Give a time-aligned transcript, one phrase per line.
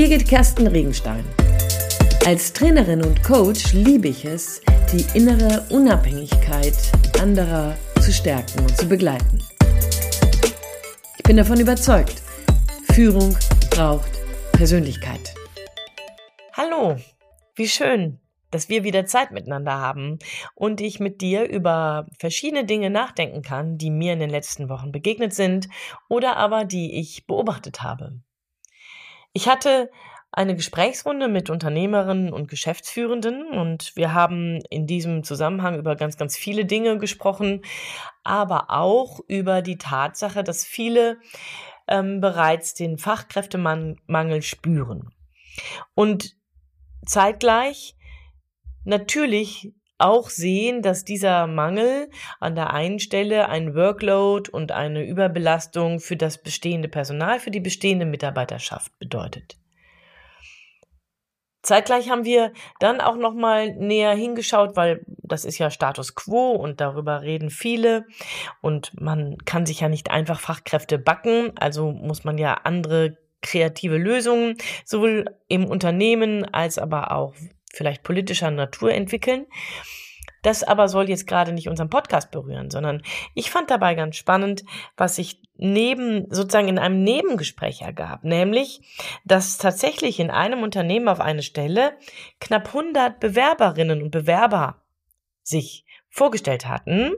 [0.00, 1.22] Birgit Kersten Regenstein.
[2.24, 6.72] Als Trainerin und Coach liebe ich es, die innere Unabhängigkeit
[7.20, 9.42] anderer zu stärken und zu begleiten.
[11.18, 12.22] Ich bin davon überzeugt,
[12.94, 13.36] Führung
[13.70, 14.10] braucht
[14.52, 15.34] Persönlichkeit.
[16.54, 16.96] Hallo,
[17.54, 20.18] wie schön, dass wir wieder Zeit miteinander haben
[20.54, 24.92] und ich mit dir über verschiedene Dinge nachdenken kann, die mir in den letzten Wochen
[24.92, 25.68] begegnet sind
[26.08, 28.14] oder aber die ich beobachtet habe.
[29.32, 29.90] Ich hatte
[30.32, 36.36] eine Gesprächsrunde mit Unternehmerinnen und Geschäftsführenden und wir haben in diesem Zusammenhang über ganz, ganz
[36.36, 37.62] viele Dinge gesprochen,
[38.22, 41.18] aber auch über die Tatsache, dass viele
[41.88, 45.12] ähm, bereits den Fachkräftemangel spüren.
[45.94, 46.36] Und
[47.04, 47.96] zeitgleich
[48.84, 56.00] natürlich auch sehen, dass dieser Mangel an der einen Stelle ein Workload und eine Überbelastung
[56.00, 59.56] für das bestehende Personal, für die bestehende Mitarbeiterschaft bedeutet.
[61.62, 66.52] Zeitgleich haben wir dann auch noch mal näher hingeschaut, weil das ist ja Status quo
[66.52, 68.06] und darüber reden viele
[68.62, 73.98] und man kann sich ja nicht einfach Fachkräfte backen, also muss man ja andere kreative
[73.98, 77.34] Lösungen sowohl im Unternehmen als aber auch
[77.72, 79.46] vielleicht politischer Natur entwickeln.
[80.42, 83.02] Das aber soll jetzt gerade nicht unseren Podcast berühren, sondern
[83.34, 84.64] ich fand dabei ganz spannend,
[84.96, 88.80] was sich neben, sozusagen in einem Nebengespräch ergab, nämlich,
[89.24, 91.92] dass tatsächlich in einem Unternehmen auf eine Stelle
[92.40, 94.82] knapp 100 Bewerberinnen und Bewerber
[95.42, 97.12] sich vorgestellt hatten,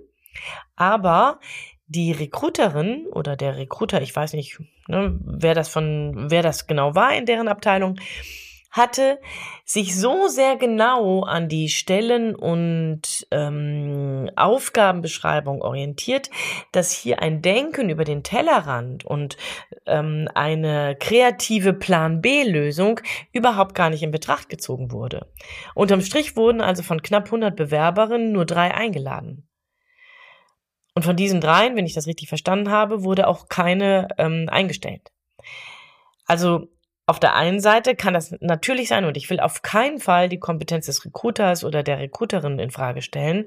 [0.75, 1.39] aber
[1.87, 6.95] die Recruiterin oder der Recruiter, ich weiß nicht, ne, wer das von, wer das genau
[6.95, 8.01] war in deren Abteilung,
[8.73, 9.21] hatte
[9.67, 16.31] sich so sehr genau an die Stellen und ähm, Aufgabenbeschreibung orientiert,
[16.73, 19.37] dass hier ein Denken über den Tellerrand und
[19.85, 23.01] ähm, eine kreative Plan B-Lösung
[23.33, 25.31] überhaupt gar nicht in Betracht gezogen wurde.
[25.75, 29.47] Unterm Strich wurden also von knapp 100 Bewerberinnen nur drei eingeladen.
[30.95, 35.11] Und von diesen dreien, wenn ich das richtig verstanden habe, wurde auch keine ähm, eingestellt.
[36.27, 36.69] Also
[37.13, 40.39] auf der einen Seite kann das natürlich sein, und ich will auf keinen Fall die
[40.39, 43.45] Kompetenz des Recruiters oder der Recruiterin in Frage stellen,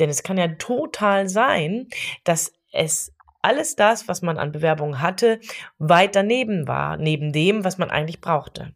[0.00, 1.88] denn es kann ja total sein,
[2.24, 5.40] dass es alles das, was man an Bewerbungen hatte,
[5.76, 8.72] weit daneben war, neben dem, was man eigentlich brauchte.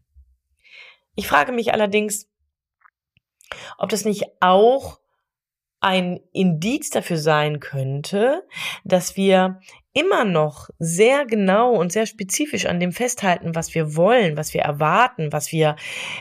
[1.15, 2.29] Ich frage mich allerdings,
[3.79, 4.99] ob das nicht auch
[5.79, 8.47] ein Indiz dafür sein könnte,
[8.83, 9.61] dass wir
[9.97, 14.61] immer noch sehr genau und sehr spezifisch an dem festhalten, was wir wollen, was wir
[14.61, 15.75] erwarten, was wir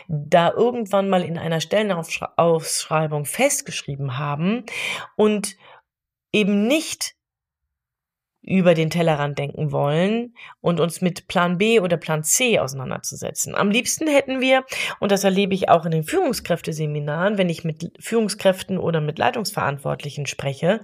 [0.09, 4.65] da irgendwann mal in einer Stellenausschreibung festgeschrieben haben
[5.17, 5.57] und
[6.33, 7.17] eben nicht
[8.41, 13.57] über den Tellerrand denken wollen und uns mit Plan B oder Plan C auseinanderzusetzen.
[13.57, 14.65] Am liebsten hätten wir,
[15.01, 20.27] und das erlebe ich auch in den Führungskräfteseminaren, wenn ich mit Führungskräften oder mit Leitungsverantwortlichen
[20.27, 20.83] spreche,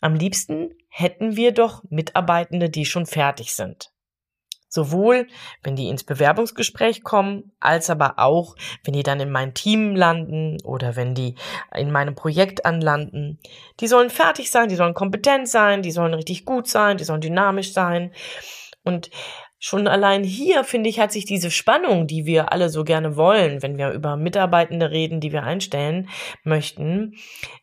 [0.00, 3.90] am liebsten hätten wir doch Mitarbeitende, die schon fertig sind.
[4.72, 5.26] Sowohl,
[5.64, 10.58] wenn die ins Bewerbungsgespräch kommen, als aber auch, wenn die dann in mein Team landen
[10.62, 11.34] oder wenn die
[11.74, 13.40] in meinem Projekt anlanden.
[13.80, 17.20] Die sollen fertig sein, die sollen kompetent sein, die sollen richtig gut sein, die sollen
[17.20, 18.12] dynamisch sein.
[18.84, 19.10] Und
[19.62, 23.62] Schon allein hier, finde ich, hat sich diese Spannung, die wir alle so gerne wollen,
[23.62, 26.08] wenn wir über Mitarbeitende reden, die wir einstellen
[26.44, 27.16] möchten,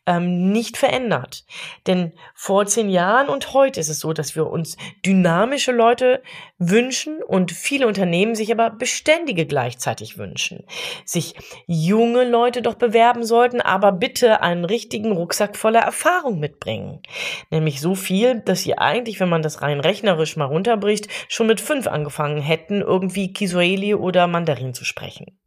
[0.05, 1.43] ähm, nicht verändert.
[1.87, 6.21] Denn vor zehn Jahren und heute ist es so, dass wir uns dynamische Leute
[6.59, 10.65] wünschen und viele Unternehmen sich aber beständige gleichzeitig wünschen.
[11.03, 11.33] Sich
[11.65, 17.01] junge Leute doch bewerben sollten, aber bitte einen richtigen Rucksack voller Erfahrung mitbringen.
[17.49, 21.59] Nämlich so viel, dass sie eigentlich, wenn man das rein rechnerisch mal runterbricht, schon mit
[21.59, 25.39] fünf angefangen hätten, irgendwie Kiswahili oder Mandarin zu sprechen.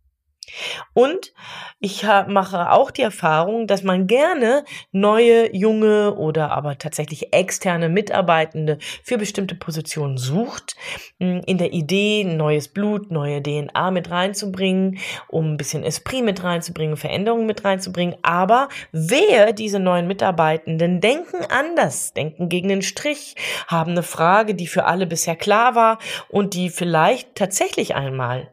[0.94, 1.32] Und
[1.78, 8.78] ich mache auch die Erfahrung, dass man gerne neue, junge oder aber tatsächlich externe Mitarbeitende
[9.02, 10.76] für bestimmte Positionen sucht,
[11.18, 14.98] hm, in der Idee, neues Blut, neue DNA mit reinzubringen,
[15.28, 18.16] um ein bisschen Esprit mit reinzubringen, Veränderungen mit reinzubringen.
[18.22, 23.36] Aber wer diese neuen Mitarbeitenden denken anders, denken gegen den Strich,
[23.66, 25.98] haben eine Frage, die für alle bisher klar war
[26.28, 28.52] und die vielleicht tatsächlich einmal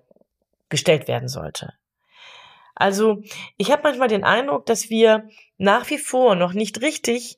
[0.69, 1.73] gestellt werden sollte.
[2.77, 3.21] Also
[3.57, 5.27] ich habe manchmal den Eindruck, dass wir
[5.57, 7.37] nach wie vor noch nicht richtig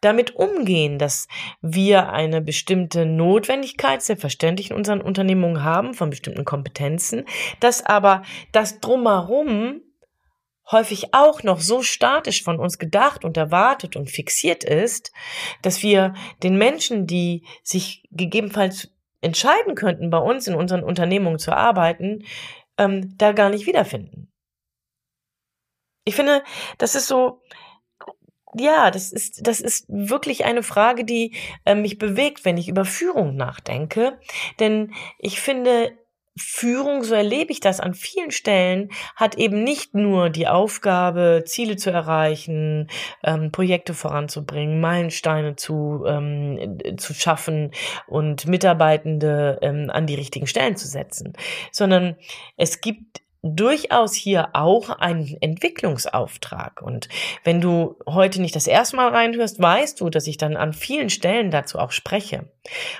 [0.00, 1.28] damit umgehen, dass
[1.60, 7.26] wir eine bestimmte Notwendigkeit selbstverständlich in unseren Unternehmungen haben von bestimmten Kompetenzen,
[7.60, 8.22] dass aber
[8.52, 9.82] das drumherum
[10.70, 15.12] häufig auch noch so statisch von uns gedacht und erwartet und fixiert ist,
[15.62, 18.88] dass wir den Menschen, die sich gegebenenfalls
[19.20, 22.24] entscheiden könnten, bei uns in unseren Unternehmungen zu arbeiten,
[22.78, 24.29] ähm, da gar nicht wiederfinden.
[26.04, 26.42] Ich finde,
[26.78, 27.42] das ist so,
[28.54, 32.84] ja, das ist, das ist wirklich eine Frage, die äh, mich bewegt, wenn ich über
[32.84, 34.18] Führung nachdenke.
[34.58, 35.92] Denn ich finde,
[36.36, 41.76] Führung, so erlebe ich das an vielen Stellen, hat eben nicht nur die Aufgabe, Ziele
[41.76, 42.88] zu erreichen,
[43.22, 47.72] ähm, Projekte voranzubringen, Meilensteine zu, ähm, zu schaffen
[48.06, 51.34] und Mitarbeitende ähm, an die richtigen Stellen zu setzen,
[51.72, 52.16] sondern
[52.56, 56.82] es gibt durchaus hier auch einen Entwicklungsauftrag.
[56.82, 57.08] Und
[57.42, 61.08] wenn du heute nicht das erste Mal reinhörst, weißt du, dass ich dann an vielen
[61.08, 62.48] Stellen dazu auch spreche.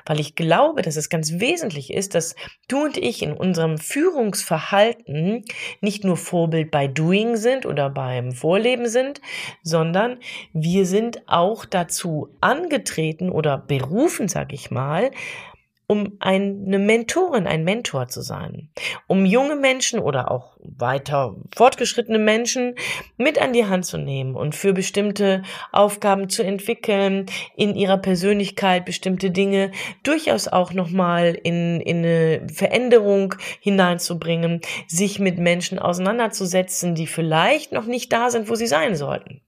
[0.07, 2.35] Weil ich glaube, dass es ganz wesentlich ist, dass
[2.69, 5.45] du und ich in unserem Führungsverhalten
[5.83, 9.21] nicht nur Vorbild bei Doing sind oder beim Vorleben sind,
[9.63, 10.19] sondern
[10.55, 15.11] wir sind auch dazu angetreten oder berufen, sag ich mal,
[15.91, 18.71] um eine Mentorin, ein Mentor zu sein,
[19.09, 22.77] um junge Menschen oder auch weiter fortgeschrittene Menschen
[23.17, 25.43] mit an die Hand zu nehmen und für bestimmte
[25.73, 27.27] Aufgaben zu entwickeln,
[27.57, 29.73] in ihrer Persönlichkeit bestimmte Dinge
[30.05, 37.87] durchaus auch nochmal in, in eine Veränderung hineinzubringen, sich mit Menschen auseinanderzusetzen, die vielleicht noch
[37.87, 39.43] nicht da sind, wo sie sein sollten.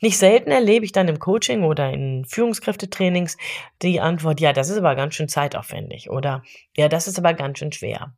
[0.00, 3.38] Nicht selten erlebe ich dann im Coaching oder in Führungskräftetrainings
[3.82, 6.42] die Antwort, ja, das ist aber ganz schön zeitaufwendig oder
[6.76, 8.14] ja, das ist aber ganz schön schwer.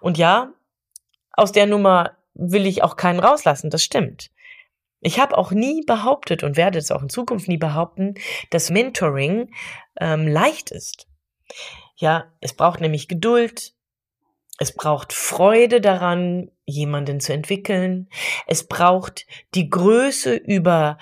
[0.00, 0.52] Und ja,
[1.32, 4.30] aus der Nummer will ich auch keinen rauslassen, das stimmt.
[5.00, 8.14] Ich habe auch nie behauptet und werde es auch in Zukunft nie behaupten,
[8.50, 9.50] dass Mentoring
[9.98, 11.06] ähm, leicht ist.
[11.96, 13.74] Ja, es braucht nämlich Geduld,
[14.60, 18.10] es braucht Freude daran, jemanden zu entwickeln.
[18.46, 20.98] Es braucht die Größe über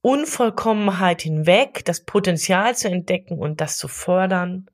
[0.00, 4.70] Unvollkommenheit hinweg, das Potenzial zu entdecken und das zu fördern.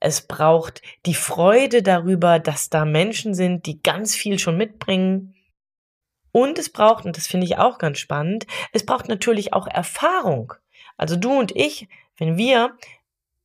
[0.00, 5.36] Es braucht die Freude darüber, dass da Menschen sind, die ganz viel schon mitbringen.
[6.32, 10.54] Und es braucht, und das finde ich auch ganz spannend, es braucht natürlich auch Erfahrung.
[10.96, 11.86] Also du und ich,
[12.16, 12.76] wenn wir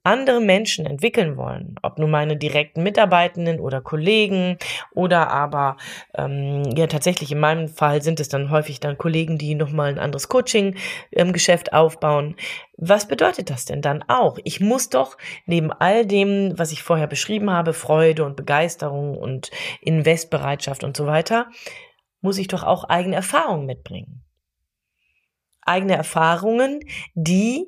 [0.08, 4.58] andere Menschen entwickeln wollen, ob nun meine direkten Mitarbeitenden oder Kollegen
[4.96, 5.76] oder aber
[6.16, 10.00] ähm, ja tatsächlich in meinem Fall sind es dann häufig dann Kollegen, die nochmal ein
[10.00, 12.36] anderes Coaching-Geschäft ähm, aufbauen.
[12.78, 14.38] Was bedeutet das denn dann auch?
[14.46, 19.52] Ich muss doch neben all dem, was ich vorher beschrieben habe, Freude und Begeisterung und
[19.82, 21.48] Investbereitschaft und so weiter,
[22.22, 24.24] muss ich doch auch eigene Erfahrungen mitbringen.
[25.62, 26.80] Eigene Erfahrungen,
[27.14, 27.68] die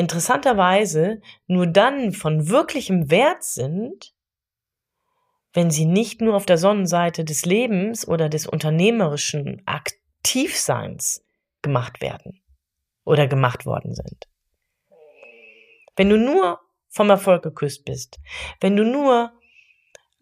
[0.00, 4.14] interessanterweise nur dann von wirklichem Wert sind,
[5.52, 11.22] wenn sie nicht nur auf der Sonnenseite des Lebens oder des unternehmerischen Aktivseins
[11.60, 12.40] gemacht werden
[13.04, 14.26] oder gemacht worden sind.
[15.96, 18.20] Wenn du nur vom Erfolg geküsst bist,
[18.60, 19.32] wenn du nur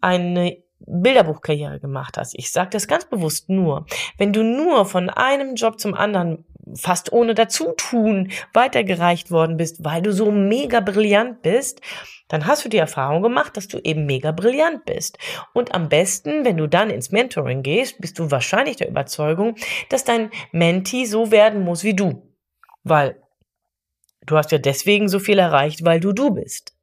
[0.01, 3.85] eine Bilderbuchkarriere gemacht hast, ich sage das ganz bewusst nur,
[4.17, 6.43] wenn du nur von einem Job zum anderen
[6.75, 11.81] fast ohne Dazutun weitergereicht worden bist, weil du so mega brillant bist,
[12.27, 15.17] dann hast du die Erfahrung gemacht, dass du eben mega brillant bist.
[15.53, 19.55] Und am besten, wenn du dann ins Mentoring gehst, bist du wahrscheinlich der Überzeugung,
[19.89, 22.33] dass dein Mentee so werden muss wie du.
[22.83, 23.21] Weil
[24.25, 26.78] du hast ja deswegen so viel erreicht, weil du du bist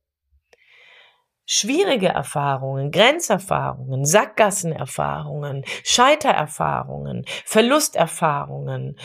[1.47, 8.99] schwierige Erfahrungen, Grenzerfahrungen, Sackgassenerfahrungen, Scheitererfahrungen, Verlusterfahrungen,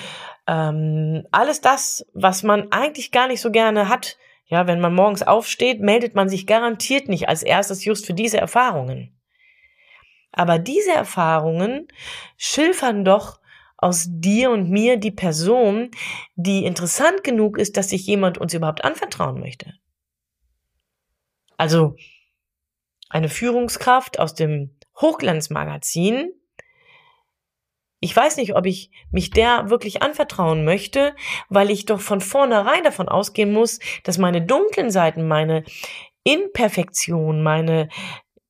[0.48, 4.18] ähm, alles das, was man eigentlich gar nicht so gerne hat.
[4.46, 8.40] Ja, wenn man morgens aufsteht, meldet man sich garantiert nicht als erstes just für diese
[8.40, 9.16] Erfahrungen.
[10.34, 11.88] Aber diese Erfahrungen
[12.38, 13.40] schilfern doch
[13.78, 15.92] aus dir und mir die Person,
[16.36, 19.74] die interessant genug ist, dass sich jemand uns überhaupt anvertrauen möchte.
[21.58, 21.96] Also
[23.12, 26.32] eine Führungskraft aus dem Hochglanzmagazin.
[28.00, 31.15] Ich weiß nicht, ob ich mich der wirklich anvertrauen möchte,
[31.50, 35.63] weil ich doch von vornherein davon ausgehen muss, dass meine dunklen Seiten, meine
[36.24, 37.89] Imperfektion, meine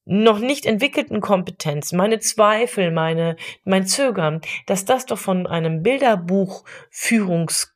[0.06, 6.66] noch nicht entwickelten Kompetenz, meine Zweifel, meine, mein Zögern, dass das doch von einem Bilderbuch
[6.90, 7.72] Führungsidol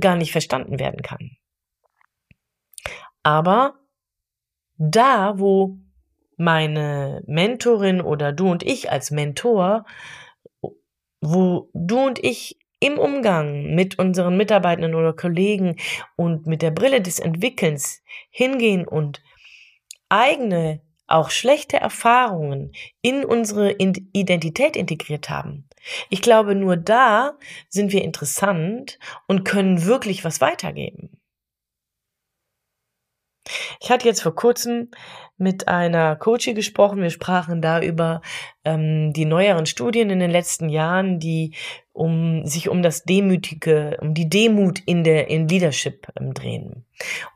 [0.00, 1.36] gar nicht verstanden werden kann.
[3.22, 3.78] Aber
[4.78, 5.76] da, wo
[6.36, 9.84] meine Mentorin oder du und ich als Mentor,
[11.20, 15.76] wo du und ich im Umgang mit unseren Mitarbeitenden oder Kollegen
[16.16, 19.20] und mit der Brille des Entwickelns hingehen und
[20.08, 25.68] eigene, auch schlechte Erfahrungen in unsere Identität integriert haben.
[26.10, 31.17] Ich glaube, nur da sind wir interessant und können wirklich was weitergeben.
[33.80, 34.90] Ich hatte jetzt vor kurzem
[35.38, 37.00] mit einer Coachie gesprochen.
[37.00, 38.22] Wir sprachen da über
[38.64, 41.54] ähm, die neueren Studien in den letzten Jahren, die
[41.92, 46.84] um sich um das Demütige, um die Demut in der in Leadership ähm, drehen.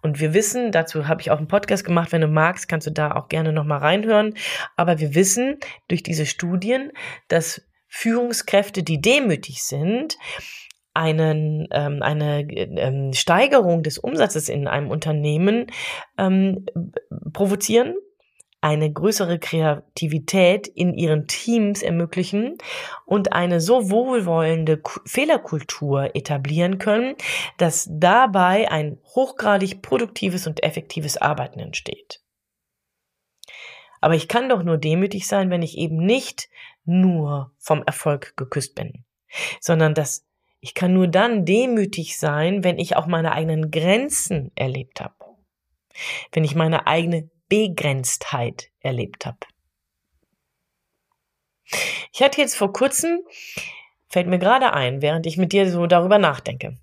[0.03, 2.13] Und wir wissen, dazu habe ich auch einen Podcast gemacht.
[2.13, 4.35] Wenn du magst, kannst du da auch gerne noch mal reinhören.
[4.77, 6.93] Aber wir wissen durch diese Studien,
[7.29, 10.17] dass Führungskräfte, die demütig sind,
[10.95, 15.67] einen, ähm, eine ähm, Steigerung des Umsatzes in einem Unternehmen
[16.19, 16.67] ähm,
[17.33, 17.95] provozieren,
[18.63, 22.59] eine größere Kreativität in ihren Teams ermöglichen
[23.05, 27.17] und eine so wohlwollende Fehlerkultur etablieren können,
[27.59, 32.21] dass dabei ein hochgradig produktives und effektives Arbeiten entsteht.
[34.01, 36.49] Aber ich kann doch nur demütig sein, wenn ich eben nicht
[36.85, 39.05] nur vom Erfolg geküsst bin,
[39.61, 40.25] sondern dass
[40.63, 45.15] ich kann nur dann demütig sein, wenn ich auch meine eigenen Grenzen erlebt habe.
[46.31, 49.39] Wenn ich meine eigene Begrenztheit erlebt habe.
[52.13, 53.23] Ich hatte jetzt vor kurzem,
[54.09, 56.79] fällt mir gerade ein, während ich mit dir so darüber nachdenke.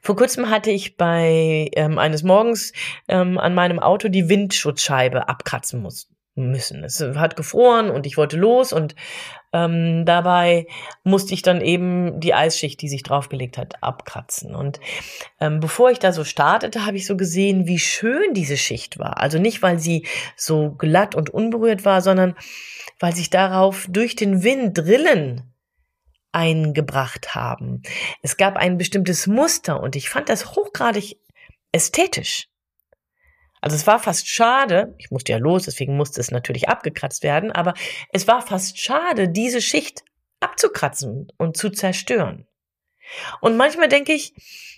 [0.00, 2.72] Vor kurzem hatte ich bei ähm, eines Morgens
[3.08, 6.82] ähm, an meinem Auto die Windschutzscheibe abkratzen muss, müssen.
[6.82, 8.94] Es hat gefroren und ich wollte los und
[9.52, 10.66] ähm, dabei
[11.04, 14.54] musste ich dann eben die Eisschicht, die sich draufgelegt hat, abkratzen.
[14.54, 14.80] Und
[15.40, 19.20] ähm, bevor ich da so startete, habe ich so gesehen, wie schön diese Schicht war.
[19.20, 22.34] Also nicht, weil sie so glatt und unberührt war, sondern
[23.00, 25.42] weil sich darauf durch den Wind Rillen
[26.32, 27.82] eingebracht haben.
[28.22, 31.16] Es gab ein bestimmtes Muster und ich fand das hochgradig
[31.72, 32.47] ästhetisch.
[33.60, 37.52] Also es war fast schade, ich musste ja los, deswegen musste es natürlich abgekratzt werden,
[37.52, 37.74] aber
[38.12, 40.04] es war fast schade, diese Schicht
[40.40, 42.46] abzukratzen und zu zerstören.
[43.40, 44.34] Und manchmal denke ich,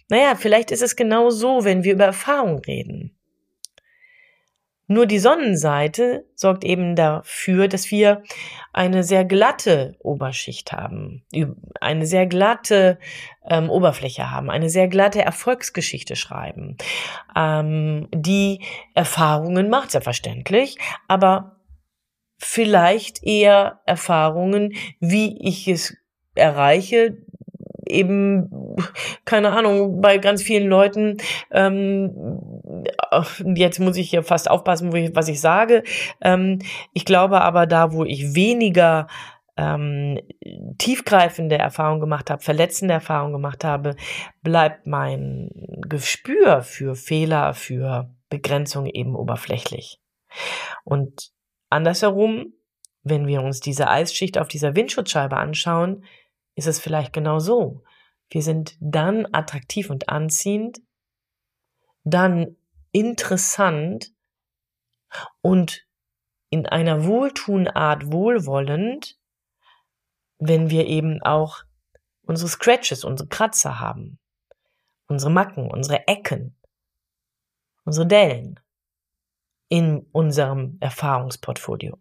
[0.08, 3.19] naja, vielleicht ist es genau so, wenn wir über Erfahrung reden.
[4.92, 8.24] Nur die Sonnenseite sorgt eben dafür, dass wir
[8.72, 11.24] eine sehr glatte Oberschicht haben,
[11.80, 12.98] eine sehr glatte
[13.48, 16.76] ähm, Oberfläche haben, eine sehr glatte Erfolgsgeschichte schreiben,
[17.36, 21.60] ähm, die Erfahrungen macht, selbstverständlich, aber
[22.38, 25.96] vielleicht eher Erfahrungen, wie ich es
[26.34, 27.16] erreiche,
[27.86, 28.76] eben,
[29.24, 31.18] keine Ahnung, bei ganz vielen Leuten,
[31.52, 32.59] ähm,
[33.54, 35.82] jetzt muss ich hier fast aufpassen, was ich sage.
[36.20, 36.60] Ähm,
[36.92, 39.06] ich glaube aber da, wo ich weniger
[39.56, 40.20] ähm,
[40.78, 43.96] tiefgreifende Erfahrungen gemacht habe, verletzende Erfahrungen gemacht habe,
[44.42, 45.50] bleibt mein
[45.82, 50.00] Gespür für Fehler, für Begrenzung eben oberflächlich.
[50.84, 51.32] Und
[51.68, 52.54] andersherum,
[53.02, 56.04] wenn wir uns diese Eisschicht auf dieser Windschutzscheibe anschauen,
[56.54, 57.82] ist es vielleicht genau so.
[58.30, 60.80] Wir sind dann attraktiv und anziehend,
[62.04, 62.56] dann
[62.92, 64.12] interessant
[65.40, 65.86] und
[66.50, 69.18] in einer wohltuenden Art wohlwollend,
[70.38, 71.62] wenn wir eben auch
[72.22, 74.18] unsere Scratches, unsere Kratzer haben,
[75.06, 76.56] unsere Macken, unsere Ecken,
[77.84, 78.58] unsere Dellen
[79.68, 81.98] in unserem Erfahrungsportfolio.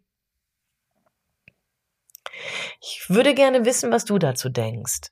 [2.81, 5.11] Ich würde gerne wissen, was du dazu denkst.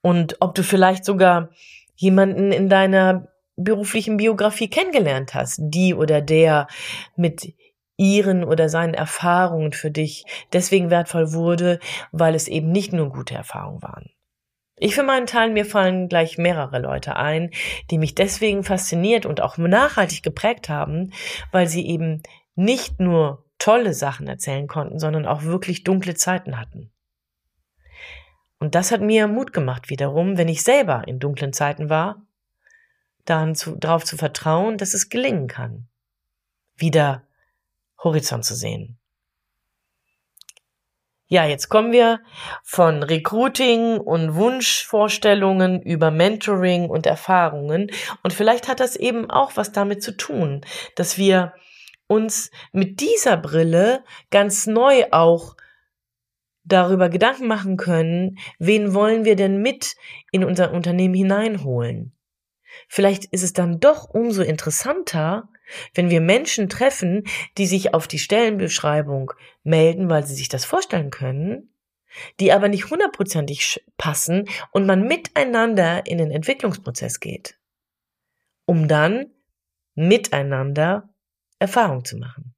[0.00, 1.50] Und ob du vielleicht sogar
[1.94, 6.66] jemanden in deiner beruflichen Biografie kennengelernt hast, die oder der
[7.16, 7.54] mit
[7.96, 11.78] ihren oder seinen Erfahrungen für dich deswegen wertvoll wurde,
[12.10, 14.10] weil es eben nicht nur gute Erfahrungen waren.
[14.76, 17.50] Ich für meinen Teil, mir fallen gleich mehrere Leute ein,
[17.90, 21.12] die mich deswegen fasziniert und auch nachhaltig geprägt haben,
[21.52, 22.22] weil sie eben
[22.56, 26.90] nicht nur tolle Sachen erzählen konnten, sondern auch wirklich dunkle Zeiten hatten.
[28.58, 32.26] Und das hat mir Mut gemacht wiederum, wenn ich selber in dunklen Zeiten war,
[33.24, 35.88] dann zu, darauf zu vertrauen, dass es gelingen kann,
[36.76, 37.26] wieder
[38.02, 38.98] Horizont zu sehen.
[41.32, 42.20] Ja, jetzt kommen wir
[42.62, 47.90] von Recruiting und Wunschvorstellungen über Mentoring und Erfahrungen.
[48.22, 50.60] Und vielleicht hat das eben auch was damit zu tun,
[50.94, 51.54] dass wir
[52.06, 55.56] uns mit dieser Brille ganz neu auch
[56.64, 59.96] darüber Gedanken machen können, wen wollen wir denn mit
[60.32, 62.12] in unser Unternehmen hineinholen.
[62.88, 65.48] Vielleicht ist es dann doch umso interessanter,
[65.94, 67.24] wenn wir Menschen treffen,
[67.58, 71.74] die sich auf die Stellenbeschreibung melden, weil sie sich das vorstellen können,
[72.40, 77.58] die aber nicht hundertprozentig passen und man miteinander in den Entwicklungsprozess geht,
[78.66, 79.26] um dann
[79.94, 81.08] miteinander
[81.58, 82.54] Erfahrung zu machen.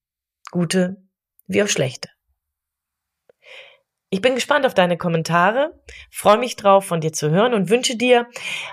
[0.51, 0.97] Gute
[1.47, 2.09] wie auch schlechte.
[4.15, 5.75] Ich bin gespannt auf deine Kommentare,
[6.09, 8.29] freue mich drauf, von dir zu hören und wünsche dir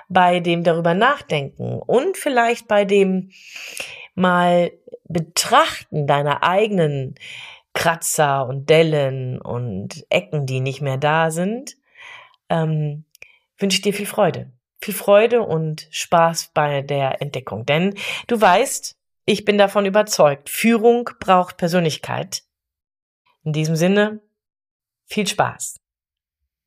[0.07, 3.31] bei dem darüber nachdenken und vielleicht bei dem
[4.13, 4.71] mal
[5.05, 7.15] betrachten deiner eigenen
[7.73, 11.75] Kratzer und Dellen und Ecken, die nicht mehr da sind,
[12.49, 13.05] ähm,
[13.57, 14.51] wünsche ich dir viel Freude.
[14.79, 17.65] Viel Freude und Spaß bei der Entdeckung.
[17.65, 17.95] Denn
[18.27, 18.95] du weißt,
[19.25, 22.43] ich bin davon überzeugt, Führung braucht Persönlichkeit.
[23.43, 24.21] In diesem Sinne,
[25.11, 25.79] viel Spaß.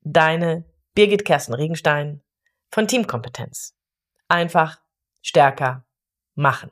[0.01, 2.21] Deine Birgit Kersten Regenstein
[2.69, 3.75] von Teamkompetenz.
[4.27, 4.79] Einfach
[5.21, 5.85] stärker
[6.35, 6.71] machen.